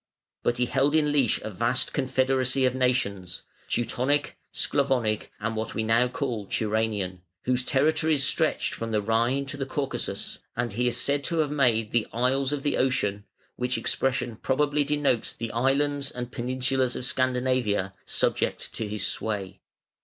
[0.41, 5.83] But he held in leash a vast confederacy of nations Teutonic, Sclavonic, and what we
[5.83, 10.97] now call Turanian, whose territories stretched from the Rhine to the Caucasus, and he is
[10.99, 13.25] said to have made "the isles of the Ocean",
[13.57, 19.59] which expression probably denotes the islands and peninsulas of Scandinavia, subject to his sway.